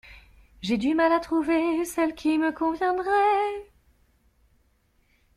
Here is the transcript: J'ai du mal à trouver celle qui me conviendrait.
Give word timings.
J'ai 0.63 0.77
du 0.79 0.95
mal 0.95 1.11
à 1.11 1.19
trouver 1.19 1.85
celle 1.85 2.15
qui 2.15 2.39
me 2.39 2.51
conviendrait. 2.51 3.67